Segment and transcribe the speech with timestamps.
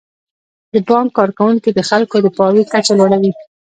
[0.73, 3.31] د بانک کارکوونکي د خلکو د پوهاوي کچه لوړوي.